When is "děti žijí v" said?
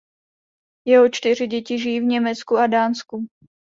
1.47-2.03